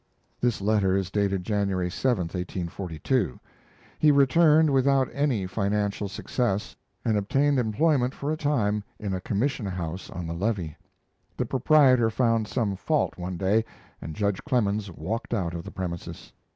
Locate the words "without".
4.73-5.07